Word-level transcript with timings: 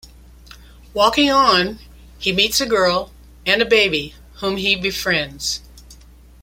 Walking 0.95 1.29
on, 1.29 1.77
he 2.17 2.31
meets 2.31 2.59
a 2.59 2.65
girl 2.65 3.11
and 3.45 3.61
a 3.61 3.65
baby, 3.67 4.15
whom 4.37 4.57
he 4.57 4.75
befriends. 4.75 5.61